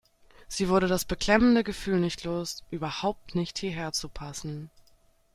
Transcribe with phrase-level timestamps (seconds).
[0.47, 4.71] Sie wurde das beklemmende Gefühl nicht los, überhaupt nicht hierher zu passen.